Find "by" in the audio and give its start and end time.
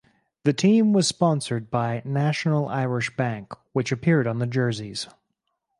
1.69-2.01